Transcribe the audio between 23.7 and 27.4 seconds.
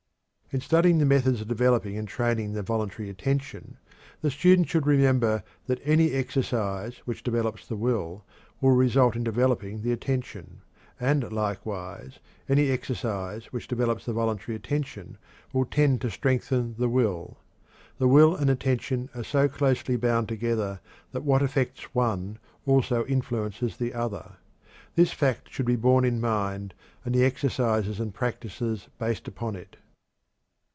the other. This fact should be borne in mind, and the